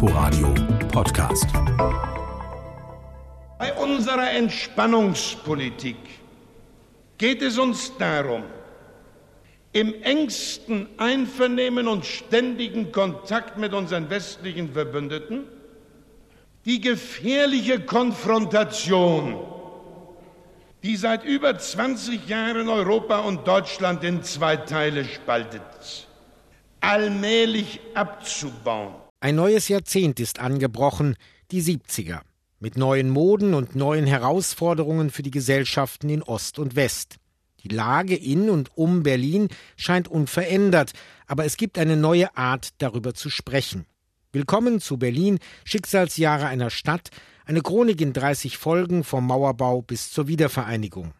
Inforadio 0.00 0.54
Podcast. 0.92 1.48
Bei 3.58 3.74
unserer 3.74 4.30
Entspannungspolitik 4.30 5.96
geht 7.18 7.42
es 7.42 7.58
uns 7.58 7.90
darum, 7.98 8.44
im 9.72 10.00
engsten 10.04 10.88
Einvernehmen 10.98 11.88
und 11.88 12.06
ständigen 12.06 12.92
Kontakt 12.92 13.58
mit 13.58 13.74
unseren 13.74 14.08
westlichen 14.08 14.72
Verbündeten 14.72 15.48
die 16.64 16.80
gefährliche 16.80 17.80
Konfrontation, 17.80 19.36
die 20.84 20.94
seit 20.94 21.24
über 21.24 21.58
20 21.58 22.28
Jahren 22.28 22.68
Europa 22.68 23.18
und 23.18 23.48
Deutschland 23.48 24.04
in 24.04 24.22
zwei 24.22 24.58
Teile 24.58 25.04
spaltet, 25.04 26.06
allmählich 26.80 27.80
abzubauen. 27.94 29.07
Ein 29.20 29.34
neues 29.34 29.66
Jahrzehnt 29.66 30.20
ist 30.20 30.38
angebrochen, 30.38 31.16
die 31.50 31.60
70er, 31.60 32.20
mit 32.60 32.76
neuen 32.76 33.10
Moden 33.10 33.52
und 33.52 33.74
neuen 33.74 34.06
Herausforderungen 34.06 35.10
für 35.10 35.24
die 35.24 35.32
Gesellschaften 35.32 36.08
in 36.08 36.22
Ost 36.22 36.60
und 36.60 36.76
West. 36.76 37.16
Die 37.64 37.68
Lage 37.68 38.14
in 38.14 38.48
und 38.48 38.70
um 38.76 39.02
Berlin 39.02 39.48
scheint 39.76 40.06
unverändert, 40.06 40.92
aber 41.26 41.44
es 41.44 41.56
gibt 41.56 41.78
eine 41.78 41.96
neue 41.96 42.36
Art, 42.36 42.68
darüber 42.78 43.12
zu 43.12 43.28
sprechen. 43.28 43.86
Willkommen 44.30 44.80
zu 44.80 44.98
Berlin, 44.98 45.40
Schicksalsjahre 45.64 46.46
einer 46.46 46.70
Stadt, 46.70 47.10
eine 47.44 47.60
Chronik 47.62 48.00
in 48.00 48.12
30 48.12 48.56
Folgen 48.56 49.02
vom 49.02 49.26
Mauerbau 49.26 49.82
bis 49.82 50.12
zur 50.12 50.28
Wiedervereinigung. 50.28 51.12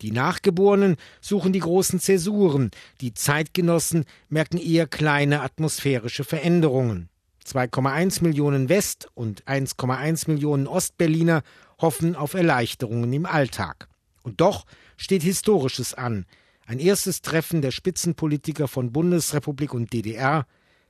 Die 0.00 0.12
Nachgeborenen 0.12 0.96
suchen 1.20 1.52
die 1.52 1.60
großen 1.60 2.00
Zäsuren, 2.00 2.70
die 3.02 3.12
Zeitgenossen 3.12 4.06
merken 4.30 4.56
eher 4.56 4.86
kleine 4.86 5.42
atmosphärische 5.42 6.24
Veränderungen. 6.24 7.10
2,1 7.46 8.22
Millionen 8.22 8.68
West- 8.68 9.08
und 9.14 9.44
1,1 9.44 10.30
Millionen 10.30 10.66
Ostberliner 10.66 11.42
hoffen 11.80 12.16
auf 12.16 12.34
Erleichterungen 12.34 13.12
im 13.12 13.26
Alltag. 13.26 13.88
Und 14.22 14.40
doch 14.40 14.64
steht 14.96 15.22
Historisches 15.22 15.94
an. 15.94 16.26
Ein 16.66 16.78
erstes 16.78 17.20
Treffen 17.20 17.60
der 17.60 17.70
Spitzenpolitiker 17.70 18.68
von 18.68 18.92
Bundesrepublik 18.92 19.74
und 19.74 19.92
DDR, 19.92 20.46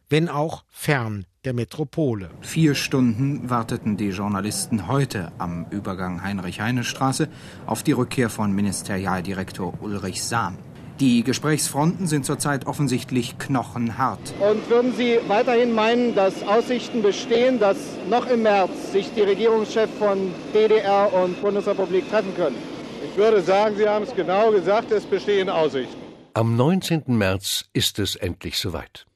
wenn 0.09 0.29
auch 0.29 0.65
fern 0.69 1.27
der 1.45 1.53
Metropole. 1.53 2.31
Vier 2.41 2.75
Stunden 2.75 3.51
warteten 3.51 3.97
die 3.97 4.11
Journalisten 4.11 4.87
heute 4.87 5.33
am 5.39 5.67
Übergang 5.71 6.23
Heinrich-Heine-Straße 6.23 7.29
auf 7.67 7.83
die 7.83 7.93
Rückkehr 7.93 8.31
von 8.31 8.53
Ministerialdirektor 8.53 9.83
Ulrich 9.83 10.23
Sahn. 10.23 10.59
Die 11.01 11.25
Gesprächsfronten 11.25 12.07
sind 12.07 12.25
zurzeit 12.25 12.67
offensichtlich 12.67 13.37
knochenhart. 13.39 14.33
Und 14.39 14.71
würden 14.71 14.95
Sie 14.95 15.19
weiterhin 15.27 15.75
meinen, 15.75 16.15
dass 16.15 16.45
Aussichten 16.45 17.03
bestehen, 17.03 17.59
dass 17.59 17.77
noch 18.09 18.27
im 18.27 18.43
März 18.43 18.93
sich 18.93 19.11
die 19.13 19.23
Regierungschefs 19.23 19.93
von 19.99 20.33
DDR 20.55 21.13
und 21.13 21.41
Bundesrepublik 21.43 22.09
treffen 22.11 22.33
können? 22.37 22.57
Ich 23.11 23.17
würde 23.17 23.43
sagen, 23.43 23.77
Sie 23.77 23.89
haben 23.89 24.05
es 24.05 24.15
genau 24.15 24.53
gesagt, 24.53 24.93
es 24.93 25.05
bestehen 25.05 25.51
Aussichten. 25.51 25.97
Am 26.33 26.55
19. 26.55 27.03
März 27.09 27.65
ist 27.73 27.99
es 27.99 28.15
endlich 28.15 28.59
soweit. 28.59 29.07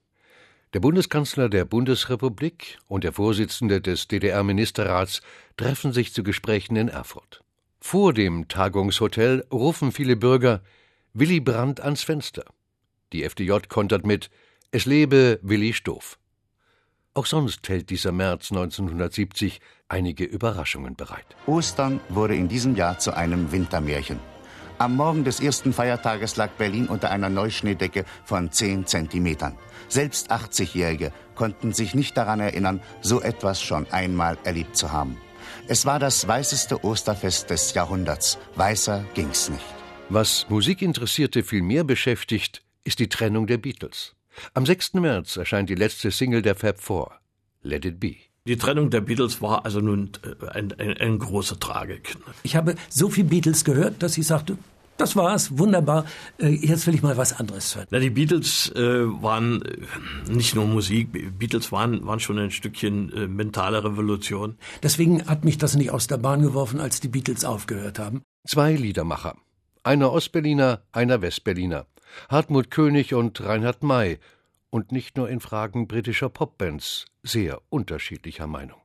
Der 0.75 0.81
Bundeskanzler 0.81 1.48
der 1.48 1.65
Bundesrepublik 1.65 2.79
und 2.89 3.05
der 3.05 3.13
Vorsitzende 3.13 3.81
des 3.81 4.09
DDR-Ministerrats 4.09 5.23
treffen 5.57 5.92
sich 5.92 6.13
zu 6.13 6.25
Gesprächen 6.25 6.75
in 6.75 6.89
Erfurt. 6.89 7.42
Vor 7.81 8.13
dem 8.13 8.48
Tagungshotel 8.48 9.47
rufen 9.53 9.92
viele 9.92 10.17
Bürger 10.17 10.61
Willy 11.14 11.41
Brandt 11.41 11.81
ans 11.81 12.03
Fenster. 12.03 12.45
Die 13.12 13.25
FDJ 13.25 13.53
kontert 13.69 14.05
mit 14.05 14.31
Es 14.70 14.84
lebe 14.84 15.41
Willy 15.42 15.73
Stoff. 15.73 16.19
Auch 17.14 17.27
sonst 17.27 17.69
hält 17.69 17.91
dieser 17.91 18.12
März 18.12 18.53
1970 18.53 19.61
einige 19.89 20.25
Überraschungen 20.25 20.95
bereit. 20.95 21.25
Ostern 21.47 22.01
wurde 22.11 22.36
in 22.36 22.48
diesem 22.48 22.77
Jahr 22.77 22.98
zu 22.98 23.17
einem 23.17 23.51
Wintermärchen. 23.51 24.20
Am 24.77 24.95
Morgen 24.95 25.24
des 25.24 25.41
ersten 25.41 25.73
Feiertages 25.73 26.36
lag 26.36 26.51
Berlin 26.52 26.86
unter 26.86 27.11
einer 27.11 27.30
Neuschneedecke 27.30 28.05
von 28.25 28.52
10 28.52 28.86
Zentimetern. 28.86 29.57
Selbst 29.89 30.30
80-Jährige 30.30 31.11
konnten 31.35 31.73
sich 31.73 31.95
nicht 31.95 32.17
daran 32.17 32.39
erinnern, 32.39 32.80
so 33.01 33.20
etwas 33.20 33.61
schon 33.61 33.90
einmal 33.90 34.39
erlebt 34.45 34.77
zu 34.77 34.92
haben. 34.92 35.17
Es 35.67 35.86
war 35.86 35.98
das 35.98 36.29
weißeste 36.29 36.85
Osterfest 36.85 37.51
des 37.51 37.75
Jahrhunderts. 37.75 38.39
Weißer 38.55 39.05
ging's 39.14 39.48
nicht. 39.48 39.77
Was 40.11 40.46
Musikinteressierte 40.48 41.42
viel 41.42 41.61
mehr 41.61 41.85
beschäftigt, 41.85 42.63
ist 42.83 42.98
die 42.98 43.11
Trennung 43.11 43.46
der 43.46 43.58
Beatles. 43.58 44.14
Am 44.55 44.64
6. 44.64 44.95
März 44.95 45.36
erscheint 45.36 45.69
die 45.69 45.74
letzte 45.74 46.11
Single 46.11 46.41
der 46.41 46.55
Fab 46.55 46.80
Four, 46.80 47.13
Let 47.61 47.85
It 47.85 48.01
Be. 48.01 48.14
Die 48.46 48.57
Trennung 48.57 48.89
der 48.89 49.02
Beatles 49.02 49.42
war 49.42 49.67
also 49.67 49.80
nun 49.80 50.13
äh, 50.24 50.48
ein, 50.48 50.73
ein, 50.79 50.96
ein 50.96 51.19
große 51.19 51.58
Tragik. 51.58 52.17
Ich 52.42 52.57
habe 52.57 52.77
so 52.89 53.11
viel 53.11 53.24
Beatles 53.24 53.67
gehört, 53.67 54.02
dass 54.02 54.17
ich 54.17 54.27
sagte, 54.27 54.57
das 54.96 55.14
war's, 55.14 55.58
wunderbar. 55.58 56.07
Äh, 56.39 56.55
jetzt 56.55 56.86
will 56.86 56.95
ich 56.95 57.02
mal 57.02 57.19
was 57.19 57.39
anderes 57.39 57.77
hören. 57.77 57.86
Na, 57.90 57.98
die 57.98 58.08
Beatles 58.08 58.73
äh, 58.75 58.80
waren 58.80 59.61
äh, 59.61 60.33
nicht 60.33 60.55
nur 60.55 60.64
Musik, 60.64 61.39
Beatles 61.39 61.70
waren, 61.70 62.07
waren 62.07 62.19
schon 62.19 62.39
ein 62.39 62.51
Stückchen 62.51 63.13
äh, 63.13 63.29
mentale 63.29 63.85
Revolution. 63.85 64.57
Deswegen 64.83 65.27
hat 65.29 65.45
mich 65.45 65.58
das 65.58 65.77
nicht 65.77 65.90
aus 65.90 66.07
der 66.07 66.17
Bahn 66.17 66.40
geworfen, 66.40 66.80
als 66.80 67.01
die 67.01 67.08
Beatles 67.08 67.45
aufgehört 67.45 67.98
haben. 67.98 68.23
Zwei 68.46 68.75
Liedermacher. 68.75 69.36
Einer 69.89 70.13
Ostberliner, 70.13 70.83
einer 70.93 71.23
Westberliner. 71.23 71.87
Hartmut 72.29 72.71
König 72.71 73.15
und 73.15 73.41
Reinhard 73.41 73.83
May. 73.83 74.19
Und 74.69 74.93
nicht 74.93 75.17
nur 75.17 75.31
in 75.31 75.41
Fragen 75.41 75.89
britischer 75.89 76.29
Popbands, 76.29 77.07
sehr 77.23 77.63
unterschiedlicher 77.71 78.47
Meinung. 78.47 78.83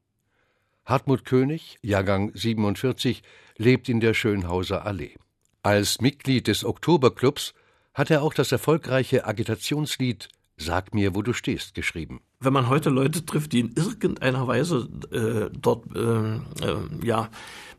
Hartmut 0.86 1.25
König, 1.25 1.78
Jahrgang 1.81 2.31
47, 2.34 3.22
lebt 3.58 3.90
in 3.90 4.00
der 4.00 4.14
Schönhauser 4.14 4.86
Allee. 4.86 5.18
Als 5.62 6.00
Mitglied 6.00 6.47
des 6.47 6.64
Oktoberclubs 6.64 7.53
hat 7.94 8.09
er 8.09 8.22
auch 8.22 8.34
das 8.34 8.53
erfolgreiche 8.53 9.25
Agitationslied 9.25 10.30
Sag 10.56 10.94
mir, 10.94 11.16
wo 11.16 11.22
du 11.22 11.34
stehst 11.34 11.74
geschrieben. 11.74 12.22
Wenn 12.40 12.53
man 12.53 12.70
heute 12.70 12.90
Leute 12.90 13.25
trifft, 13.25 13.52
die 13.52 13.59
in 13.59 13.74
irgendeiner 13.75 14.47
Weise 14.47 14.88
äh, 15.12 15.50
dort 15.52 15.84
äh, 15.96 16.35
äh, 16.66 17.06
ja, 17.06 17.28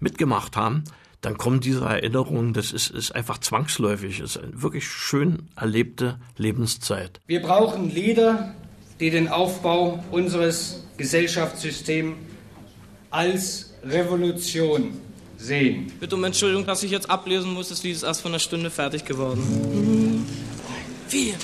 mitgemacht 0.01 0.57
haben, 0.57 0.85
dann 1.25 1.39
kommen 1.39 1.61
diese 1.61 1.85
Erinnerungen, 1.85 2.53
das 2.53 2.73
ist, 2.73 2.91
ist 2.91 3.15
einfach 3.15 3.39
zwangsläufig, 3.39 4.19
das 4.19 4.37
ist 4.37 4.43
eine 4.43 4.63
wirklich 4.63 4.87
schön 4.87 5.49
erlebte 5.57 6.19
Lebenszeit. 6.37 7.21
Wir 7.27 7.41
brauchen 7.41 7.91
Lieder, 7.91 8.55
die 9.01 9.11
den 9.11 9.29
Aufbau 9.29 10.05
unseres 10.11 10.85
Gesellschaftssystems 10.97 12.17
als 13.11 13.75
Revolution 13.85 15.01
sehen. 15.39 15.93
Bitte 16.01 16.17
um 16.17 16.25
Entschuldigung, 16.25 16.67
dass 16.67 16.83
ich 16.83 16.91
jetzt 16.91 17.09
ablesen 17.09 17.53
muss, 17.53 17.69
das 17.69 17.83
Lied 17.83 17.95
ist 17.95 18.03
erst 18.03 18.23
vor 18.23 18.31
einer 18.31 18.39
Stunde 18.39 18.71
fertig 18.71 19.05
geworden. 19.05 20.27
Vier. 21.09 21.35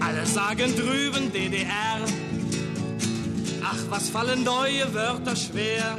Alle 0.00 0.26
sagen 0.26 0.74
drüben 0.76 1.32
DDR. 1.32 2.00
Ach, 3.74 3.90
was 3.90 4.10
fallen 4.10 4.44
neue 4.44 4.92
Wörter 4.92 5.34
schwer. 5.34 5.96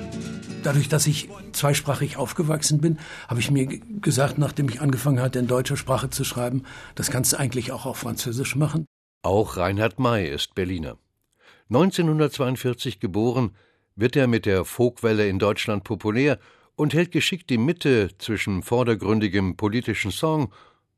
Dadurch, 0.61 0.89
dass 0.89 1.07
ich 1.07 1.27
zweisprachig 1.53 2.17
aufgewachsen 2.17 2.79
bin, 2.79 2.99
habe 3.27 3.39
ich 3.39 3.49
mir 3.49 3.65
gesagt, 3.65 4.37
nachdem 4.37 4.69
ich 4.69 4.79
angefangen 4.79 5.19
hatte, 5.19 5.39
in 5.39 5.47
deutscher 5.47 5.75
Sprache 5.75 6.11
zu 6.11 6.23
schreiben, 6.23 6.65
das 6.93 7.09
kannst 7.09 7.33
du 7.33 7.39
eigentlich 7.39 7.71
auch 7.71 7.87
auf 7.87 7.97
Französisch 7.97 8.55
machen. 8.55 8.85
Auch 9.23 9.57
Reinhard 9.57 9.99
May 9.99 10.29
ist 10.29 10.53
Berliner. 10.53 10.99
1942 11.69 12.99
geboren, 12.99 13.55
wird 13.95 14.15
er 14.15 14.27
mit 14.27 14.45
der 14.45 14.65
Folkwelle 14.65 15.27
in 15.27 15.39
Deutschland 15.39 15.83
populär 15.83 16.37
und 16.75 16.93
hält 16.93 17.11
geschickt 17.11 17.49
die 17.49 17.57
Mitte 17.57 18.09
zwischen 18.19 18.61
vordergründigem 18.61 19.57
politischen 19.57 20.11
Song 20.11 20.53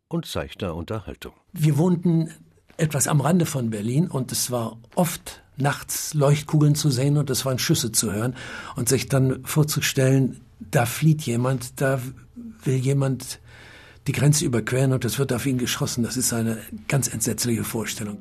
und 0.10 0.26
seichter 0.26 0.76
Unterhaltung. 0.76 1.36
Wir 1.54 1.78
wohnten 1.78 2.34
etwas 2.76 3.08
am 3.08 3.22
Rande 3.22 3.46
von 3.46 3.70
Berlin 3.70 4.10
und 4.10 4.34
es 4.34 4.52
war 4.52 4.78
oft 4.96 5.42
nachts 5.58 6.14
Leuchtkugeln 6.14 6.76
zu 6.76 6.90
sehen 6.90 7.18
und 7.18 7.30
es 7.30 7.46
waren 7.46 7.60
Schüsse 7.60 7.92
zu 7.92 8.12
hören 8.12 8.36
und 8.76 8.90
sich 8.90 9.08
dann 9.08 9.44
vorzustellen, 9.46 10.42
da 10.60 10.86
flieht 10.86 11.22
jemand, 11.24 11.82
da 11.82 12.00
will 12.64 12.76
jemand 12.76 13.40
die 14.08 14.12
Grenze 14.12 14.46
überqueren 14.46 14.94
und 14.94 15.06
es 15.06 15.18
wird 15.20 15.34
auf 15.34 15.46
ihn 15.46 15.58
geschossen. 15.58 16.04
Das 16.04 16.18
ist 16.18 16.34
eine 16.34 16.58
ganz 16.88 17.08
entsetzliche 17.08 17.64
Vorstellung. 17.64 18.18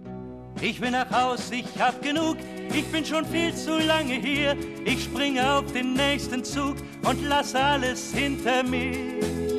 Ich 0.60 0.80
will 0.80 0.92
nach 0.92 1.10
Haus, 1.10 1.50
ich 1.50 1.66
hab 1.78 2.00
genug, 2.00 2.36
ich 2.72 2.84
bin 2.86 3.04
schon 3.04 3.24
viel 3.26 3.54
zu 3.54 3.76
lange 3.78 4.14
hier. 4.14 4.56
Ich 4.84 5.04
springe 5.04 5.52
auf 5.52 5.72
den 5.72 5.94
nächsten 5.94 6.44
Zug 6.44 6.76
und 7.02 7.22
lass 7.24 7.54
alles 7.54 8.12
hinter 8.14 8.62
mir. 8.62 9.53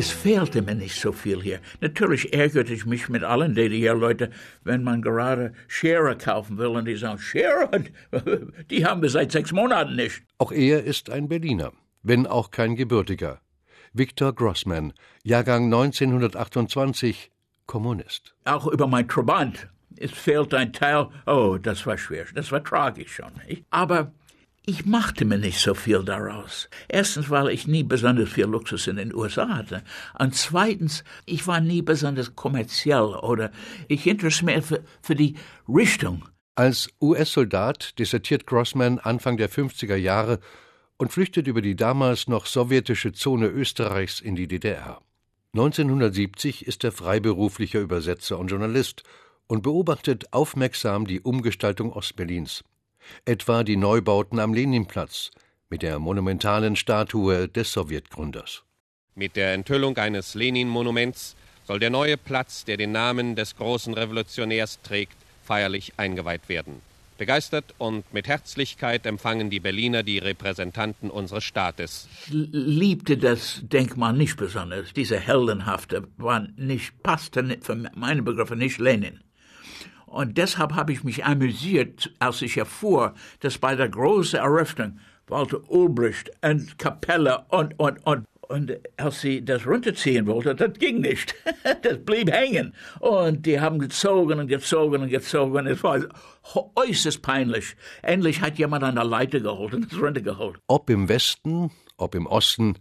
Es 0.00 0.10
fehlte 0.10 0.62
mir 0.62 0.74
nicht 0.74 0.98
so 0.98 1.12
viel 1.12 1.42
hier. 1.42 1.60
Natürlich 1.82 2.32
ärgerte 2.32 2.72
ich 2.72 2.86
mich 2.86 3.10
mit 3.10 3.22
allen 3.22 3.54
DDR-Leuten, 3.54 4.32
wenn 4.64 4.82
man 4.82 5.02
gerade 5.02 5.52
Schere 5.68 6.16
kaufen 6.16 6.56
will 6.56 6.68
und 6.68 6.86
die 6.86 6.96
sagen, 6.96 7.18
Schere, 7.18 7.68
die 8.70 8.86
haben 8.86 9.02
wir 9.02 9.10
seit 9.10 9.30
sechs 9.30 9.52
Monaten 9.52 9.96
nicht. 9.96 10.22
Auch 10.38 10.52
er 10.52 10.84
ist 10.84 11.10
ein 11.10 11.28
Berliner, 11.28 11.72
wenn 12.02 12.26
auch 12.26 12.50
kein 12.50 12.76
gebürtiger. 12.76 13.42
Viktor 13.92 14.34
Grossman, 14.34 14.94
Jahrgang 15.22 15.64
1928, 15.64 17.30
Kommunist. 17.66 18.34
Auch 18.46 18.68
über 18.68 18.86
mein 18.86 19.06
Trabant 19.06 19.68
es 19.96 20.12
fehlt 20.12 20.54
ein 20.54 20.72
Teil. 20.72 21.08
Oh, 21.26 21.58
das 21.60 21.86
war 21.86 21.98
schwer, 21.98 22.24
das 22.34 22.50
war 22.50 22.64
tragisch 22.64 23.16
schon. 23.16 23.32
Nicht? 23.46 23.64
Aber 23.70 24.12
ich 24.70 24.86
machte 24.86 25.24
mir 25.24 25.36
nicht 25.36 25.58
so 25.58 25.74
viel 25.74 26.04
daraus. 26.04 26.68
Erstens, 26.86 27.28
weil 27.28 27.48
ich 27.48 27.66
nie 27.66 27.82
besonders 27.82 28.28
viel 28.28 28.44
Luxus 28.44 28.86
in 28.86 28.96
den 28.96 29.12
USA 29.12 29.48
hatte. 29.48 29.82
Und 30.16 30.36
zweitens, 30.36 31.02
ich 31.26 31.48
war 31.48 31.60
nie 31.60 31.82
besonders 31.82 32.36
kommerziell 32.36 33.02
oder 33.02 33.50
ich 33.88 34.06
interessiere 34.06 34.54
mich 34.54 34.64
für, 35.02 35.16
die 35.16 35.34
Richtung. 35.68 36.28
Als 36.54 36.88
US-Soldat 37.00 37.98
desertiert 37.98 38.46
Grossman 38.46 39.00
Anfang 39.00 39.36
der 39.38 39.50
50er 39.50 39.96
Jahre 39.96 40.38
und 40.98 41.10
flüchtet 41.10 41.48
über 41.48 41.62
die 41.62 41.74
damals 41.74 42.28
noch 42.28 42.46
sowjetische 42.46 43.12
Zone 43.12 43.48
Österreichs 43.48 44.20
in 44.20 44.36
die 44.36 44.46
DDR. 44.46 45.00
1970 45.52 46.68
ist 46.68 46.84
er 46.84 46.92
freiberuflicher 46.92 47.80
Übersetzer 47.80 48.38
und 48.38 48.52
Journalist 48.52 49.02
und 49.48 49.62
beobachtet 49.62 50.32
aufmerksam 50.32 51.08
die 51.08 51.20
Umgestaltung 51.20 51.92
Ostberlins 51.92 52.62
etwa 53.24 53.64
die 53.64 53.76
Neubauten 53.76 54.38
am 54.38 54.54
Leninplatz 54.54 55.30
mit 55.68 55.82
der 55.82 55.98
monumentalen 55.98 56.76
Statue 56.76 57.48
des 57.48 57.72
Sowjetgründers. 57.72 58.62
Mit 59.14 59.36
der 59.36 59.54
Enthüllung 59.54 59.96
eines 59.98 60.34
Lenin-Monuments 60.34 61.36
soll 61.64 61.78
der 61.78 61.90
neue 61.90 62.16
Platz, 62.16 62.64
der 62.64 62.76
den 62.76 62.92
Namen 62.92 63.36
des 63.36 63.56
großen 63.56 63.94
Revolutionärs 63.94 64.80
trägt, 64.82 65.16
feierlich 65.44 65.92
eingeweiht 65.96 66.48
werden. 66.48 66.80
Begeistert 67.20 67.74
und 67.76 68.14
mit 68.14 68.28
Herzlichkeit 68.28 69.04
empfangen 69.04 69.50
die 69.50 69.60
Berliner 69.60 70.02
die 70.02 70.18
Repräsentanten 70.18 71.10
unseres 71.10 71.44
Staates. 71.44 72.08
Ich 72.26 72.32
liebte 72.32 73.18
das 73.18 73.60
Denkmal 73.62 74.14
nicht 74.14 74.38
besonders. 74.38 74.94
Diese 74.94 75.20
heldenhafte 75.20 76.08
war 76.16 76.48
nicht, 76.56 77.02
passte 77.02 77.58
für 77.60 77.76
meine 77.94 78.22
Begriffe 78.22 78.56
nicht 78.56 78.78
Lenin. 78.78 79.20
Und 80.10 80.38
deshalb 80.38 80.74
habe 80.74 80.92
ich 80.92 81.04
mich 81.04 81.24
amüsiert, 81.24 82.12
als 82.18 82.42
ich 82.42 82.56
erfuhr, 82.56 83.14
dass 83.38 83.58
bei 83.58 83.76
der 83.76 83.88
großen 83.88 84.40
Eröffnung 84.40 84.98
Walter 85.28 85.60
Ulbricht 85.70 86.32
und 86.42 86.76
Kapelle 86.78 87.44
und, 87.48 87.78
und, 87.78 88.04
und, 88.04 88.24
und 88.48 88.72
als 88.96 89.20
sie 89.20 89.44
das 89.44 89.64
runterziehen 89.64 90.26
wollte, 90.26 90.56
das 90.56 90.72
ging 90.78 91.00
nicht. 91.00 91.34
Das 91.82 91.98
blieb 92.04 92.32
hängen. 92.32 92.74
Und 92.98 93.46
die 93.46 93.60
haben 93.60 93.78
gezogen 93.78 94.40
und 94.40 94.48
gezogen 94.48 95.02
und 95.02 95.10
gezogen. 95.10 95.66
Es 95.68 95.84
war 95.84 96.00
äußerst 96.74 97.22
peinlich. 97.22 97.76
Endlich 98.02 98.40
hat 98.40 98.58
jemand 98.58 98.82
an 98.82 98.96
der 98.96 99.04
Leiter 99.04 99.38
geholt 99.38 99.74
und 99.74 99.92
es 99.92 100.02
runtergeholt. 100.02 100.58
Ob 100.66 100.90
im 100.90 101.08
Westen, 101.08 101.70
ob 101.96 102.16
im 102.16 102.26
Osten, 102.26 102.76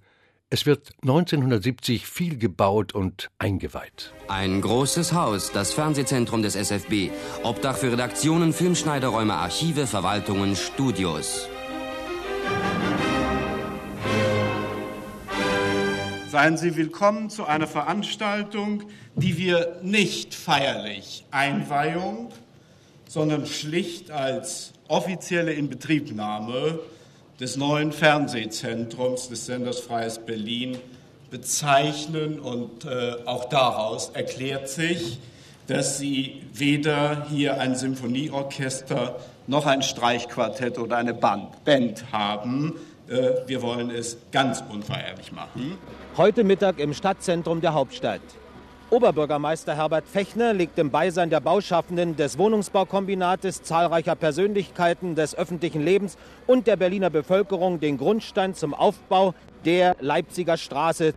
es 0.51 0.65
wird 0.65 0.93
1970 1.03 2.07
viel 2.07 2.37
gebaut 2.37 2.95
und 2.95 3.29
eingeweiht. 3.37 4.13
Ein 4.27 4.61
großes 4.61 5.13
Haus, 5.13 5.51
das 5.51 5.73
Fernsehzentrum 5.73 6.41
des 6.41 6.55
SFB. 6.55 7.11
Obdach 7.43 7.77
für 7.77 7.91
Redaktionen, 7.91 8.51
Filmschneiderräume, 8.51 9.35
Archive, 9.35 9.85
Verwaltungen, 9.85 10.55
Studios. 10.55 11.47
Seien 16.31 16.57
Sie 16.57 16.75
willkommen 16.75 17.29
zu 17.29 17.45
einer 17.45 17.67
Veranstaltung, 17.67 18.83
die 19.15 19.37
wir 19.37 19.79
nicht 19.83 20.33
feierlich 20.33 21.25
Einweihung, 21.29 22.31
sondern 23.07 23.45
schlicht 23.45 24.09
als 24.09 24.73
offizielle 24.87 25.53
Inbetriebnahme 25.53 26.79
des 27.39 27.55
neuen 27.55 27.91
Fernsehzentrums 27.91 29.29
des 29.29 29.45
Senders 29.45 29.79
Freies 29.79 30.19
Berlin 30.19 30.77
bezeichnen 31.31 32.39
und 32.39 32.85
äh, 32.85 33.15
auch 33.25 33.45
daraus 33.45 34.09
erklärt 34.09 34.67
sich, 34.67 35.19
dass 35.67 35.99
sie 35.99 36.41
weder 36.53 37.27
hier 37.29 37.61
ein 37.61 37.75
Symphonieorchester 37.75 39.17
noch 39.47 39.67
ein 39.67 39.83
Streichquartett 39.83 40.79
oder 40.79 40.97
eine 40.97 41.13
Band, 41.13 41.63
Band 41.63 42.11
haben. 42.11 42.75
Äh, 43.07 43.47
wir 43.47 43.61
wollen 43.61 43.91
es 43.91 44.17
ganz 44.31 44.63
unverehrlich 44.67 45.31
machen. 45.31 45.77
Heute 46.17 46.43
Mittag 46.43 46.79
im 46.79 46.93
Stadtzentrum 46.93 47.61
der 47.61 47.73
Hauptstadt. 47.73 48.21
Oberbürgermeister 48.91 49.75
Herbert 49.75 50.07
Fechner 50.07 50.51
legt 50.51 50.79
im 50.79 50.89
Beisein 50.89 51.29
der 51.29 51.41
Bauschaffenden 51.41 52.15
des 52.15 52.39
Wohnungsbaukombinates, 52.39 53.61
zahlreicher 53.61 54.15
Persönlichkeiten 54.15 55.13
des 55.13 55.35
öffentlichen 55.35 55.83
Lebens 55.83 56.17
und 56.47 56.65
der 56.65 56.75
Berliner 56.75 57.11
Bevölkerung 57.11 57.79
den 57.79 57.99
Grundstein 57.99 58.55
zum 58.55 58.73
Aufbau 58.73 59.35
der 59.63 59.95
Leipziger 59.99 60.57
Straße. 60.57 61.13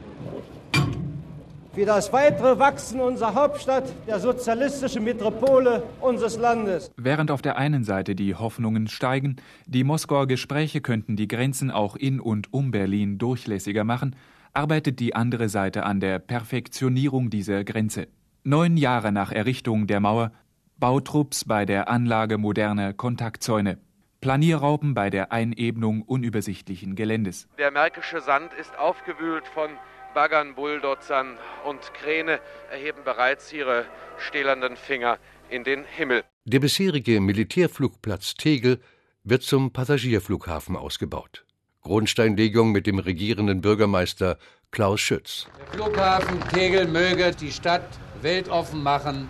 Für 1.73 1.87
das 1.87 2.13
weitere 2.13 2.59
Wachsen 2.59 3.01
unserer 3.01 3.35
Hauptstadt, 3.35 3.85
der 4.07 4.21
sozialistischen 4.21 5.05
Metropole 5.05 5.83
unseres 6.03 6.37
Landes. 6.37 6.91
Während 6.99 7.31
auf 7.31 7.41
der 7.41 7.57
einen 7.57 7.85
Seite 7.85 8.15
die 8.15 8.35
Hoffnungen 8.35 8.89
steigen, 8.89 9.37
die 9.65 9.83
Moskauer 9.83 10.27
Gespräche 10.27 10.83
könnten 10.83 11.17
die 11.17 11.29
Grenzen 11.29 11.71
auch 11.71 11.97
in 11.97 12.21
und 12.21 12.53
um 12.53 12.71
Berlin 12.71 13.17
durchlässiger 13.17 13.85
machen, 13.85 14.15
arbeitet 14.53 15.01
die 15.01 15.15
andere 15.15 15.49
Seite 15.49 15.85
an 15.85 16.01
der 16.01 16.19
Perfektionierung 16.19 17.31
dieser 17.31 17.65
Grenze. 17.65 18.09
Neun 18.45 18.77
Jahre 18.77 19.13
nach 19.13 19.33
Errichtung 19.33 19.87
der 19.87 20.01
Mauer 20.01 20.33
Bautrupps 20.79 21.45
bei 21.45 21.65
der 21.65 21.89
Anlage 21.89 22.39
moderner 22.39 22.93
Kontaktzäune. 22.93 23.79
Planierraupen 24.21 24.95
bei 24.95 25.11
der 25.11 25.33
Einebnung 25.33 26.03
unübersichtlichen 26.03 26.97
Geländes. 26.97 27.49
Der 27.59 27.71
märkische 27.71 28.21
Sand 28.21 28.53
ist 28.55 28.77
aufgewühlt 28.79 29.47
von 29.47 29.71
Baggern, 30.15 30.55
Bulldozern 30.55 31.39
und 31.65 31.95
Kräne 31.95 32.41
erheben 32.71 33.03
bereits 33.05 33.53
ihre 33.53 33.87
stählernden 34.19 34.77
Finger 34.77 35.19
in 35.49 35.65
den 35.65 35.85
Himmel. 35.85 36.25
Der 36.45 36.61
bisherige 36.61 37.21
Militärflugplatz 37.21 38.35
Tegel 38.35 38.81
wird 39.25 39.43
zum 39.43 39.73
Passagierflughafen 39.73 40.77
ausgebaut. 40.77 41.45
Grundsteinlegung 41.83 42.71
mit 42.71 42.87
dem 42.87 43.01
regierenden 43.01 43.61
Bürgermeister 43.61 44.39
Klaus 44.71 45.01
Schütz. 45.01 45.49
Der 45.59 45.67
Flughafen 45.67 46.41
Tegel 46.49 46.87
möge 46.87 47.33
die 47.33 47.51
Stadt 47.51 47.89
weltoffen 48.21 48.83
machen 48.83 49.29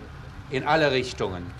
in 0.51 0.63
alle 0.63 0.91
Richtungen. 0.91 1.51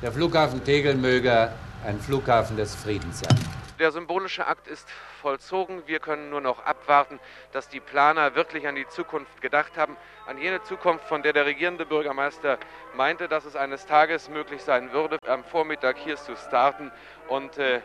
Der 0.00 0.12
Flughafen 0.12 0.64
Tegel 0.64 0.94
möge 0.94 1.52
ein 1.84 2.00
Flughafen 2.00 2.56
des 2.56 2.74
Friedens 2.74 3.20
sein. 3.20 3.38
Der 3.78 3.92
symbolische 3.92 4.46
Akt 4.46 4.68
ist 4.68 4.88
vollzogen. 5.20 5.82
Wir 5.84 6.00
können 6.00 6.30
nur 6.30 6.40
noch 6.40 6.64
abwarten, 6.64 7.20
dass 7.52 7.68
die 7.68 7.80
Planer 7.80 8.34
wirklich 8.34 8.66
an 8.66 8.74
die 8.74 8.88
Zukunft 8.88 9.42
gedacht 9.42 9.76
haben. 9.76 9.98
An 10.26 10.38
jene 10.38 10.62
Zukunft, 10.62 11.04
von 11.04 11.22
der 11.22 11.34
der 11.34 11.44
regierende 11.44 11.84
Bürgermeister 11.84 12.58
meinte, 12.96 13.28
dass 13.28 13.44
es 13.44 13.54
eines 13.54 13.84
Tages 13.84 14.30
möglich 14.30 14.62
sein 14.62 14.92
würde, 14.92 15.18
am 15.26 15.44
Vormittag 15.44 15.98
hier 15.98 16.16
zu 16.16 16.36
starten 16.36 16.90
und 17.28 17.58
äh, 17.58 17.80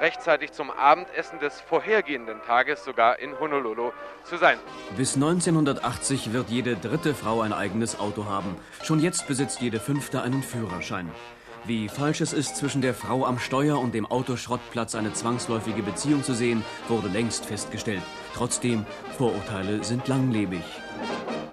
rechtzeitig 0.00 0.52
zum 0.52 0.70
Abendessen 0.70 1.38
des 1.38 1.60
vorhergehenden 1.60 2.40
Tages 2.46 2.84
sogar 2.84 3.18
in 3.18 3.38
Honolulu 3.38 3.92
zu 4.24 4.36
sein. 4.36 4.58
Bis 4.96 5.14
1980 5.14 6.32
wird 6.32 6.48
jede 6.48 6.76
dritte 6.76 7.14
Frau 7.14 7.40
ein 7.40 7.52
eigenes 7.52 7.98
Auto 7.98 8.26
haben. 8.26 8.56
Schon 8.82 9.00
jetzt 9.00 9.26
besitzt 9.26 9.60
jede 9.60 9.80
fünfte 9.80 10.22
einen 10.22 10.42
Führerschein. 10.42 11.10
Wie 11.64 11.88
falsch 11.88 12.20
es 12.20 12.32
ist, 12.32 12.56
zwischen 12.56 12.80
der 12.80 12.94
Frau 12.94 13.24
am 13.26 13.40
Steuer 13.40 13.80
und 13.80 13.92
dem 13.92 14.06
Autoschrottplatz 14.06 14.94
eine 14.94 15.12
zwangsläufige 15.12 15.82
Beziehung 15.82 16.22
zu 16.22 16.32
sehen, 16.32 16.64
wurde 16.88 17.08
längst 17.08 17.44
festgestellt. 17.44 18.02
Trotzdem, 18.34 18.86
Vorurteile 19.18 19.82
sind 19.82 20.06
langlebig. 20.06 20.62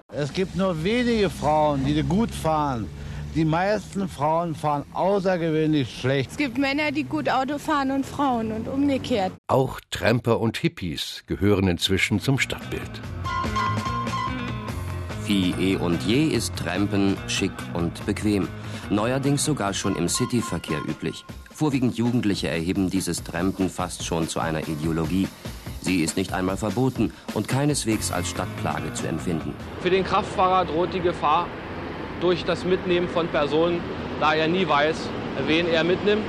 Es 0.09 0.31
gibt 0.31 0.55
nur 0.55 0.83
wenige 0.83 1.31
Frauen, 1.31 1.83
die 1.83 2.03
gut 2.03 2.29
fahren. 2.29 2.87
Die 3.35 3.45
meisten 3.45 4.07
Frauen 4.07 4.53
fahren 4.53 4.85
außergewöhnlich 4.93 6.01
schlecht. 6.01 6.29
Es 6.29 6.37
gibt 6.37 6.59
Männer, 6.59 6.91
die 6.91 7.03
gut 7.03 7.27
Auto 7.29 7.57
fahren 7.57 7.89
und 7.89 8.05
Frauen 8.05 8.51
und 8.51 8.67
umgekehrt. 8.67 9.31
Auch 9.47 9.79
Tramper 9.89 10.39
und 10.39 10.57
Hippies 10.57 11.23
gehören 11.25 11.67
inzwischen 11.67 12.19
zum 12.19 12.37
Stadtbild. 12.37 13.01
Wie 15.25 15.51
eh 15.59 15.77
und 15.77 16.03
je 16.03 16.27
ist 16.27 16.55
Trampen 16.57 17.17
schick 17.27 17.53
und 17.73 18.05
bequem. 18.05 18.47
Neuerdings 18.91 19.43
sogar 19.43 19.73
schon 19.73 19.95
im 19.95 20.07
Cityverkehr 20.07 20.81
üblich. 20.87 21.25
Vorwiegend 21.51 21.95
Jugendliche 21.97 22.49
erheben 22.49 22.91
dieses 22.91 23.23
Trampen 23.23 23.71
fast 23.71 24.05
schon 24.05 24.27
zu 24.27 24.41
einer 24.41 24.67
Ideologie. 24.67 25.27
Sie 25.81 26.01
ist 26.01 26.17
nicht 26.17 26.33
einmal 26.33 26.57
verboten 26.57 27.11
und 27.33 27.47
keineswegs 27.47 28.11
als 28.11 28.29
Stadtplage 28.29 28.93
zu 28.93 29.07
empfinden. 29.07 29.55
Für 29.81 29.89
den 29.89 30.03
Kraftfahrer 30.03 30.65
droht 30.65 30.93
die 30.93 30.99
Gefahr 30.99 31.47
durch 32.23 32.45
das 32.45 32.63
Mitnehmen 32.63 33.09
von 33.09 33.27
Personen, 33.27 33.81
da 34.21 34.33
er 34.33 34.47
nie 34.47 34.67
weiß, 34.67 35.09
wen 35.45 35.67
er 35.67 35.83
mitnimmt. 35.83 36.23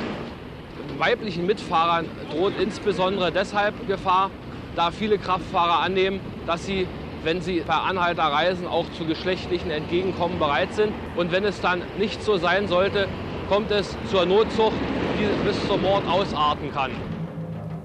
Weiblichen 0.98 1.46
Mitfahrern 1.46 2.06
droht 2.32 2.54
insbesondere 2.60 3.30
deshalb 3.30 3.86
Gefahr, 3.86 4.30
da 4.74 4.90
viele 4.90 5.18
Kraftfahrer 5.18 5.80
annehmen, 5.80 6.18
dass 6.46 6.66
sie, 6.66 6.88
wenn 7.22 7.40
sie 7.40 7.60
per 7.60 7.84
Anhalter 7.84 8.24
reisen, 8.24 8.66
auch 8.66 8.86
zu 8.98 9.04
geschlechtlichen 9.06 9.70
Entgegenkommen 9.70 10.40
bereit 10.40 10.74
sind. 10.74 10.92
Und 11.16 11.30
wenn 11.30 11.44
es 11.44 11.60
dann 11.60 11.82
nicht 11.96 12.24
so 12.24 12.38
sein 12.38 12.66
sollte, 12.66 13.06
kommt 13.48 13.70
es 13.70 13.96
zur 14.10 14.26
Notzucht, 14.26 14.74
die 15.18 15.46
bis 15.46 15.64
zum 15.68 15.82
Mord 15.82 16.06
ausarten 16.08 16.72
kann. 16.72 16.90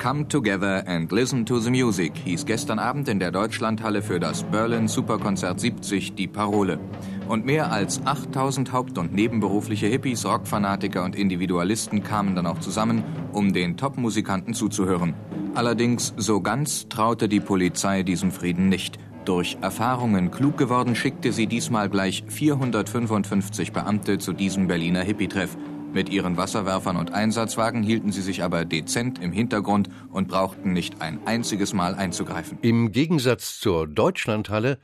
Come 0.01 0.27
Together 0.27 0.83
and 0.87 1.11
Listen 1.11 1.45
to 1.45 1.59
the 1.59 1.69
Music 1.69 2.13
hieß 2.23 2.45
gestern 2.45 2.79
Abend 2.79 3.07
in 3.09 3.19
der 3.19 3.31
Deutschlandhalle 3.31 4.01
für 4.01 4.19
das 4.19 4.45
Berlin 4.45 4.87
Superkonzert 4.87 5.59
70 5.59 6.15
die 6.15 6.27
Parole. 6.27 6.79
Und 7.29 7.45
mehr 7.45 7.71
als 7.71 8.03
8000 8.07 8.73
haupt- 8.73 8.97
und 8.97 9.13
nebenberufliche 9.13 9.85
Hippies, 9.85 10.25
Rockfanatiker 10.25 11.03
und 11.03 11.15
Individualisten 11.15 12.01
kamen 12.01 12.35
dann 12.35 12.47
auch 12.47 12.57
zusammen, 12.57 13.03
um 13.33 13.53
den 13.53 13.77
Top-Musikanten 13.77 14.55
zuzuhören. 14.55 15.13
Allerdings 15.53 16.11
so 16.17 16.41
ganz 16.41 16.89
traute 16.89 17.29
die 17.29 17.39
Polizei 17.39 18.01
diesem 18.01 18.31
Frieden 18.31 18.67
nicht. 18.67 18.97
Durch 19.25 19.59
Erfahrungen 19.61 20.31
klug 20.31 20.57
geworden, 20.57 20.95
schickte 20.95 21.31
sie 21.31 21.45
diesmal 21.45 21.87
gleich 21.87 22.23
455 22.27 23.73
Beamte 23.73 24.17
zu 24.17 24.33
diesem 24.33 24.65
Berliner 24.65 25.03
Hippie-Treff. 25.03 25.55
Mit 25.93 26.09
ihren 26.09 26.35
Wasserwerfern 26.35 26.97
und 26.97 27.13
Einsatzwagen 27.13 27.83
hielten 27.83 28.11
sie 28.11 28.23
sich 28.23 28.41
aber 28.41 28.65
dezent 28.65 29.21
im 29.21 29.31
Hintergrund 29.31 29.89
und 30.11 30.29
brauchten 30.29 30.73
nicht 30.73 30.99
ein 31.03 31.19
einziges 31.27 31.75
Mal 31.75 31.93
einzugreifen. 31.93 32.57
Im 32.63 32.91
Gegensatz 32.91 33.59
zur 33.59 33.85
Deutschlandhalle 33.85 34.79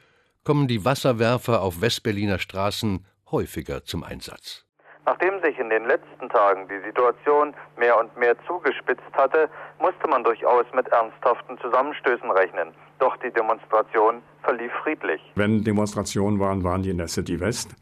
kommen 0.45 0.67
die 0.67 0.85
Wasserwerfer 0.85 1.61
auf 1.61 1.81
Westberliner 1.81 2.39
Straßen 2.39 3.05
häufiger 3.31 3.83
zum 3.83 4.03
Einsatz. 4.03 4.63
Nachdem 5.05 5.39
sich 5.43 5.59
in 5.59 5.69
den 5.69 5.85
letzten 5.85 6.29
Tagen 6.29 6.67
die 6.67 6.83
Situation 6.85 7.53
mehr 7.77 7.99
und 7.99 8.15
mehr 8.17 8.35
zugespitzt 8.47 9.03
hatte, 9.13 9.49
musste 9.79 10.07
man 10.07 10.23
durchaus 10.23 10.65
mit 10.73 10.87
ernsthaften 10.87 11.59
Zusammenstößen 11.61 12.31
rechnen. 12.31 12.69
Doch 12.99 13.15
die 13.17 13.31
Demonstration 13.31 14.21
verlief 14.41 14.71
friedlich. 14.83 15.21
Wenn 15.35 15.63
Demonstrationen 15.63 16.39
waren, 16.39 16.63
waren 16.63 16.81
die 16.81 16.89
in 16.89 16.97
der 16.97 17.07
City 17.07 17.39
West. 17.39 17.75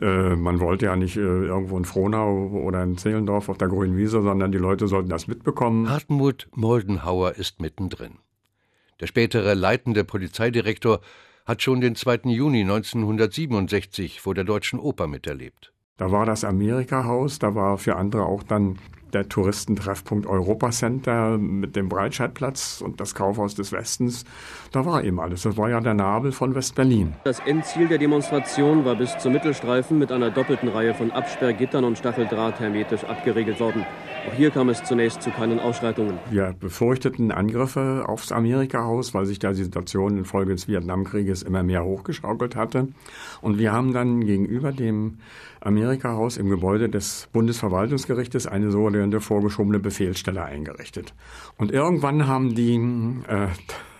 Äh, 0.00 0.36
man 0.36 0.60
wollte 0.60 0.86
ja 0.86 0.96
nicht 0.96 1.16
äh, 1.16 1.20
irgendwo 1.20 1.76
in 1.76 1.84
Frohnau 1.84 2.48
oder 2.48 2.82
in 2.82 2.98
Zehlendorf 2.98 3.48
auf 3.48 3.58
der 3.58 3.68
Grünen 3.68 3.96
Wiese, 3.96 4.22
sondern 4.22 4.52
die 4.52 4.58
Leute 4.58 4.86
sollten 4.86 5.08
das 5.08 5.26
mitbekommen. 5.26 5.90
Hartmut 5.90 6.48
Moldenhauer 6.54 7.32
ist 7.32 7.60
mittendrin. 7.60 8.18
Der 9.00 9.06
spätere 9.06 9.54
leitende 9.54 10.04
Polizeidirektor 10.04 11.00
hat 11.44 11.62
schon 11.62 11.80
den 11.80 11.94
2. 11.94 12.20
Juni 12.24 12.62
1967 12.62 14.20
vor 14.20 14.34
der 14.34 14.44
Deutschen 14.44 14.78
Oper 14.78 15.06
miterlebt. 15.06 15.72
Da 15.96 16.10
war 16.10 16.26
das 16.26 16.44
Amerika-Haus, 16.44 17.38
da 17.38 17.54
war 17.54 17.78
für 17.78 17.96
andere 17.96 18.26
auch 18.26 18.42
dann 18.42 18.78
der 19.14 19.28
Touristentreffpunkt 19.28 20.26
Europacenter 20.26 21.38
mit 21.38 21.76
dem 21.76 21.88
Breitscheidplatz 21.88 22.82
und 22.84 23.00
das 23.00 23.14
Kaufhaus 23.14 23.54
des 23.54 23.72
Westens. 23.72 24.24
Da 24.72 24.84
war 24.84 25.04
eben 25.04 25.20
alles. 25.20 25.42
Das 25.42 25.56
war 25.56 25.70
ja 25.70 25.80
der 25.80 25.94
Nabel 25.94 26.32
von 26.32 26.54
West-Berlin. 26.54 27.14
Das 27.24 27.40
Endziel 27.40 27.88
der 27.88 27.98
Demonstration 27.98 28.84
war 28.84 28.96
bis 28.96 29.16
zum 29.18 29.32
Mittelstreifen 29.32 29.98
mit 29.98 30.10
einer 30.10 30.30
doppelten 30.30 30.68
Reihe 30.68 30.94
von 30.94 31.10
Absperrgittern 31.12 31.84
und 31.84 31.96
Stacheldraht 31.96 32.60
hermetisch 32.60 33.04
abgeriegelt 33.04 33.60
worden. 33.60 33.86
Auch 34.28 34.34
hier 34.34 34.50
kam 34.50 34.70
es 34.70 34.82
zunächst 34.82 35.22
zu 35.22 35.30
keinen 35.30 35.60
Ausschreitungen. 35.60 36.18
Wir 36.30 36.54
befürchteten 36.58 37.30
Angriffe 37.30 38.04
aufs 38.06 38.32
Amerika-Haus, 38.32 39.12
weil 39.12 39.26
sich 39.26 39.38
da 39.38 39.52
die 39.52 39.62
Situation 39.62 40.16
infolge 40.16 40.52
des 40.52 40.66
Vietnamkrieges 40.66 41.42
immer 41.42 41.62
mehr 41.62 41.84
hochgeschaukelt 41.84 42.56
hatte. 42.56 42.88
Und 43.42 43.58
wir 43.58 43.72
haben 43.72 43.92
dann 43.92 44.24
gegenüber 44.24 44.72
dem 44.72 45.18
Amerika-Haus 45.60 46.36
im 46.36 46.48
Gebäude 46.50 46.88
des 46.88 47.28
Bundesverwaltungsgerichtes 47.32 48.46
eine 48.46 48.70
sogenannte 48.70 49.03
vorgeschobene 49.20 49.78
Befehlsstelle 49.78 50.44
eingerichtet. 50.44 51.14
Und 51.58 51.72
irgendwann 51.72 52.26
haben 52.26 52.54
die, 52.54 52.74
äh, 53.28 53.48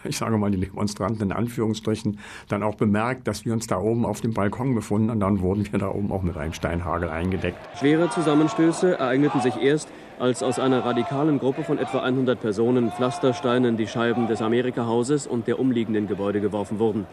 ich 0.04 0.18
sage 0.18 0.36
mal 0.38 0.50
die 0.50 0.60
Demonstranten 0.60 1.22
in 1.22 1.32
Anführungsstrichen, 1.32 2.18
dann 2.48 2.62
auch 2.62 2.74
bemerkt, 2.74 3.26
dass 3.26 3.44
wir 3.44 3.52
uns 3.52 3.66
da 3.66 3.78
oben 3.78 4.04
auf 4.04 4.20
dem 4.20 4.34
Balkon 4.34 4.74
befunden 4.74 5.10
und 5.10 5.20
dann 5.20 5.40
wurden 5.40 5.70
wir 5.70 5.78
da 5.78 5.88
oben 5.88 6.12
auch 6.12 6.22
mit 6.22 6.36
einem 6.36 6.52
Steinhagel 6.52 7.08
eingedeckt. 7.08 7.58
Schwere 7.78 8.10
Zusammenstöße 8.10 8.98
ereigneten 8.98 9.40
sich 9.40 9.56
erst, 9.56 9.88
als 10.18 10.42
aus 10.42 10.58
einer 10.58 10.84
radikalen 10.84 11.38
Gruppe 11.38 11.64
von 11.64 11.78
etwa 11.78 12.00
100 12.00 12.40
Personen 12.40 12.92
Pflastersteine 12.92 13.68
in 13.68 13.76
die 13.76 13.88
Scheiben 13.88 14.26
des 14.26 14.42
Amerika-Hauses 14.42 15.26
und 15.26 15.46
der 15.48 15.58
umliegenden 15.58 16.06
Gebäude 16.06 16.40
geworfen 16.40 16.78
wurden. 16.78 17.06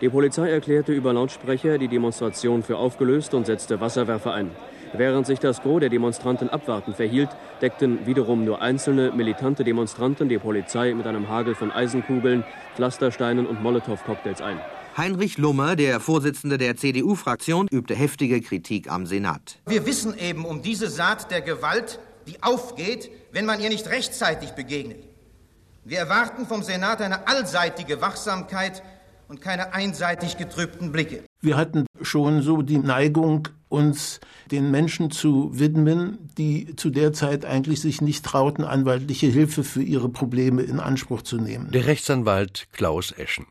Die 0.00 0.08
Polizei 0.08 0.48
erklärte 0.50 0.92
über 0.92 1.12
Lautsprecher 1.12 1.76
die 1.76 1.88
Demonstration 1.88 2.62
für 2.62 2.76
aufgelöst 2.76 3.34
und 3.34 3.46
setzte 3.46 3.80
Wasserwerfer 3.80 4.32
ein. 4.32 4.50
Während 4.94 5.26
sich 5.26 5.38
das 5.38 5.62
Gros 5.62 5.80
der 5.80 5.88
Demonstranten 5.88 6.48
abwartend 6.48 6.96
verhielt, 6.96 7.28
deckten 7.60 8.06
wiederum 8.06 8.44
nur 8.44 8.62
einzelne 8.62 9.12
militante 9.12 9.64
Demonstranten 9.64 10.28
die 10.28 10.38
Polizei 10.38 10.94
mit 10.94 11.06
einem 11.06 11.28
Hagel 11.28 11.54
von 11.54 11.70
Eisenkugeln, 11.70 12.44
Pflastersteinen 12.76 13.46
und 13.46 13.62
Molotow-Cocktails 13.62 14.40
ein. 14.40 14.58
Heinrich 14.96 15.38
Lummer, 15.38 15.76
der 15.76 16.00
Vorsitzende 16.00 16.58
der 16.58 16.76
CDU-Fraktion, 16.76 17.68
übte 17.70 17.94
heftige 17.94 18.40
Kritik 18.40 18.90
am 18.90 19.06
Senat. 19.06 19.58
Wir 19.66 19.86
wissen 19.86 20.18
eben 20.18 20.44
um 20.44 20.62
diese 20.62 20.88
Saat 20.88 21.30
der 21.30 21.40
Gewalt, 21.40 22.00
die 22.26 22.42
aufgeht, 22.42 23.10
wenn 23.30 23.46
man 23.46 23.60
ihr 23.60 23.68
nicht 23.68 23.88
rechtzeitig 23.88 24.52
begegnet. 24.52 25.04
Wir 25.84 25.98
erwarten 25.98 26.46
vom 26.46 26.62
Senat 26.62 27.00
eine 27.00 27.28
allseitige 27.28 28.00
Wachsamkeit 28.00 28.82
und 29.28 29.40
keine 29.40 29.72
einseitig 29.72 30.36
getrübten 30.36 30.90
Blicke. 30.90 31.22
Wir 31.40 31.56
hatten 31.56 31.86
schon 32.02 32.42
so 32.42 32.62
die 32.62 32.78
Neigung, 32.78 33.48
uns 33.68 34.20
den 34.50 34.70
Menschen 34.70 35.10
zu 35.10 35.50
widmen, 35.58 36.30
die 36.36 36.74
zu 36.76 36.90
der 36.90 37.12
Zeit 37.12 37.44
eigentlich 37.44 37.80
sich 37.80 38.00
nicht 38.00 38.24
trauten, 38.24 38.64
anwaltliche 38.64 39.26
Hilfe 39.26 39.64
für 39.64 39.82
ihre 39.82 40.08
Probleme 40.08 40.62
in 40.62 40.80
Anspruch 40.80 41.22
zu 41.22 41.38
nehmen. 41.38 41.70
Der 41.70 41.86
Rechtsanwalt 41.86 42.68
Klaus 42.72 43.12
Eschen. 43.12 43.46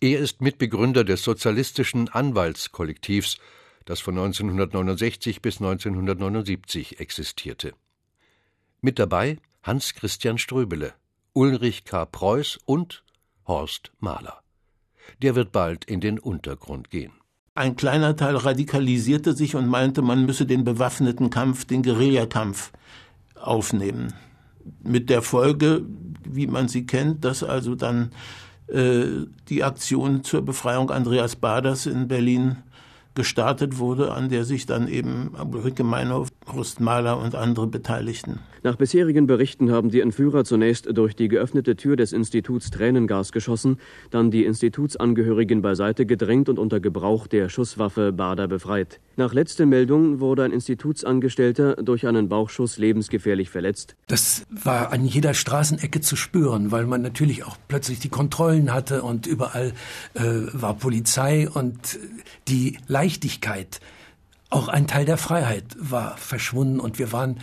Er 0.00 0.18
ist 0.18 0.40
Mitbegründer 0.40 1.04
des 1.04 1.22
sozialistischen 1.22 2.08
Anwaltskollektivs, 2.08 3.38
das 3.84 4.00
von 4.00 4.16
1969 4.16 5.42
bis 5.42 5.60
1979 5.60 7.00
existierte. 7.00 7.74
Mit 8.80 8.98
dabei 8.98 9.38
Hans 9.62 9.94
Christian 9.94 10.38
Ströbele, 10.38 10.94
Ulrich 11.34 11.84
K. 11.84 12.04
Preuß 12.04 12.58
und 12.64 13.04
Horst 13.46 13.92
Mahler 14.00 14.42
der 15.20 15.34
wird 15.34 15.52
bald 15.52 15.84
in 15.84 16.00
den 16.00 16.18
Untergrund 16.18 16.90
gehen. 16.90 17.12
Ein 17.54 17.76
kleiner 17.76 18.16
Teil 18.16 18.36
radikalisierte 18.36 19.34
sich 19.34 19.54
und 19.56 19.68
meinte, 19.68 20.00
man 20.00 20.24
müsse 20.24 20.46
den 20.46 20.64
bewaffneten 20.64 21.28
Kampf, 21.28 21.66
den 21.66 21.82
Guerillakampf 21.82 22.72
aufnehmen. 23.38 24.14
Mit 24.82 25.10
der 25.10 25.20
Folge, 25.20 25.84
wie 26.24 26.46
man 26.46 26.68
sie 26.68 26.86
kennt, 26.86 27.26
dass 27.26 27.42
also 27.42 27.74
dann 27.74 28.12
äh, 28.68 29.26
die 29.50 29.64
Aktion 29.64 30.24
zur 30.24 30.42
Befreiung 30.42 30.90
Andreas 30.90 31.36
Baders 31.36 31.84
in 31.84 32.08
Berlin 32.08 32.56
gestartet 33.14 33.78
wurde, 33.78 34.12
an 34.12 34.28
der 34.28 34.44
sich 34.44 34.66
dann 34.66 34.88
eben 34.88 35.32
Ulrike 35.34 35.84
Meinhof, 35.84 36.28
Horst 36.52 36.80
Mahler 36.80 37.18
und 37.18 37.34
andere 37.34 37.66
beteiligten. 37.66 38.40
Nach 38.64 38.76
bisherigen 38.76 39.26
Berichten 39.26 39.72
haben 39.72 39.90
die 39.90 40.00
Entführer 40.00 40.44
zunächst 40.44 40.86
durch 40.96 41.16
die 41.16 41.26
geöffnete 41.26 41.74
Tür 41.74 41.96
des 41.96 42.12
Instituts 42.12 42.70
Tränengas 42.70 43.32
geschossen, 43.32 43.78
dann 44.10 44.30
die 44.30 44.44
Institutsangehörigen 44.44 45.62
beiseite 45.62 46.06
gedrängt 46.06 46.48
und 46.48 46.60
unter 46.60 46.78
Gebrauch 46.78 47.26
der 47.26 47.48
Schusswaffe 47.48 48.12
Bader 48.12 48.46
befreit. 48.46 49.00
Nach 49.16 49.34
letzter 49.34 49.66
Meldung 49.66 50.20
wurde 50.20 50.44
ein 50.44 50.52
Institutsangestellter 50.52 51.74
durch 51.82 52.06
einen 52.06 52.28
Bauchschuss 52.28 52.78
lebensgefährlich 52.78 53.50
verletzt. 53.50 53.96
Das 54.06 54.46
war 54.48 54.92
an 54.92 55.04
jeder 55.04 55.34
Straßenecke 55.34 56.00
zu 56.00 56.14
spüren, 56.14 56.70
weil 56.70 56.86
man 56.86 57.02
natürlich 57.02 57.44
auch 57.44 57.56
plötzlich 57.66 57.98
die 57.98 58.10
Kontrollen 58.10 58.72
hatte 58.72 59.02
und 59.02 59.26
überall 59.26 59.72
äh, 60.14 60.20
war 60.52 60.74
Polizei 60.74 61.48
und 61.50 61.98
die 62.46 62.78
Leichtigkeit, 63.02 63.80
auch 64.48 64.68
ein 64.68 64.86
Teil 64.86 65.04
der 65.04 65.16
Freiheit 65.16 65.64
war 65.76 66.16
verschwunden 66.18 66.78
und 66.78 67.00
wir 67.00 67.10
waren 67.10 67.40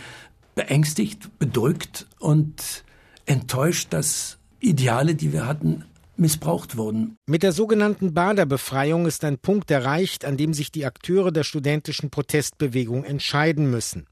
beängstigt, 0.54 1.38
bedrückt 1.38 2.06
und 2.18 2.82
enttäuscht, 3.26 3.88
dass 3.90 4.38
Ideale, 4.60 5.14
die 5.14 5.34
wir 5.34 5.46
hatten, 5.46 5.84
missbraucht 6.16 6.78
wurden. 6.78 7.16
Mit 7.26 7.42
der 7.42 7.52
sogenannten 7.52 8.14
Baderbefreiung 8.14 9.04
ist 9.04 9.22
ein 9.22 9.36
Punkt 9.36 9.70
erreicht, 9.70 10.24
an 10.24 10.38
dem 10.38 10.54
sich 10.54 10.72
die 10.72 10.86
Akteure 10.86 11.30
der 11.30 11.44
studentischen 11.44 12.08
Protestbewegung 12.08 13.04
entscheiden 13.04 13.70
müssen. 13.70 14.06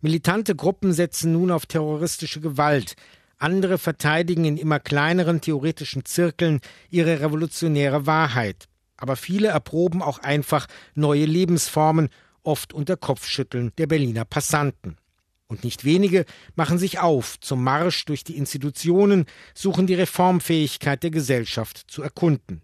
Militante 0.00 0.56
Gruppen 0.56 0.92
setzen 0.92 1.32
nun 1.32 1.52
auf 1.52 1.66
terroristische 1.66 2.40
Gewalt, 2.40 2.94
andere 3.38 3.78
verteidigen 3.78 4.44
in 4.44 4.56
immer 4.56 4.80
kleineren 4.80 5.40
theoretischen 5.40 6.04
Zirkeln 6.04 6.58
ihre 6.90 7.20
revolutionäre 7.20 8.04
Wahrheit. 8.06 8.67
Aber 8.98 9.16
viele 9.16 9.48
erproben 9.48 10.02
auch 10.02 10.18
einfach 10.18 10.66
neue 10.94 11.24
Lebensformen, 11.24 12.10
oft 12.42 12.72
unter 12.72 12.96
Kopfschütteln 12.96 13.72
der 13.78 13.86
Berliner 13.86 14.24
Passanten. 14.24 14.96
Und 15.46 15.64
nicht 15.64 15.84
wenige 15.84 16.26
machen 16.56 16.78
sich 16.78 16.98
auf 16.98 17.40
zum 17.40 17.64
Marsch 17.64 18.04
durch 18.04 18.22
die 18.22 18.36
Institutionen, 18.36 19.24
suchen 19.54 19.86
die 19.86 19.94
Reformfähigkeit 19.94 21.02
der 21.02 21.10
Gesellschaft 21.10 21.84
zu 21.88 22.02
erkunden. 22.02 22.60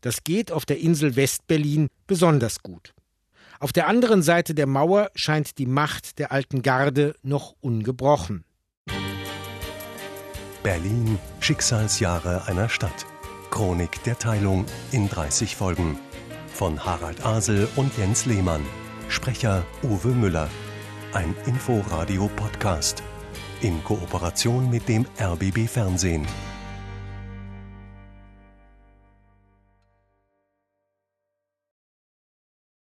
Das 0.00 0.24
geht 0.24 0.50
auf 0.50 0.64
der 0.64 0.78
Insel 0.78 1.16
Westberlin 1.16 1.88
besonders 2.06 2.62
gut. 2.62 2.94
Auf 3.58 3.72
der 3.72 3.88
anderen 3.88 4.22
Seite 4.22 4.54
der 4.54 4.66
Mauer 4.66 5.10
scheint 5.14 5.58
die 5.58 5.66
Macht 5.66 6.18
der 6.18 6.32
alten 6.32 6.62
Garde 6.62 7.14
noch 7.22 7.54
ungebrochen. 7.60 8.44
Berlin 10.62 11.18
Schicksalsjahre 11.40 12.46
einer 12.46 12.68
Stadt. 12.68 13.06
Chronik 13.50 14.02
der 14.04 14.18
Teilung 14.18 14.66
in 14.92 15.08
30 15.08 15.56
Folgen. 15.56 15.98
Von 16.52 16.84
Harald 16.84 17.24
Asel 17.24 17.68
und 17.76 17.96
Jens 17.98 18.26
Lehmann. 18.26 18.64
Sprecher 19.08 19.64
Uwe 19.82 20.08
Müller 20.08 20.48
ein 21.16 21.34
Inforadio-Podcast 21.46 23.02
in 23.62 23.82
Kooperation 23.84 24.68
mit 24.68 24.86
dem 24.86 25.06
RBB 25.18 25.66
Fernsehen. 25.66 26.26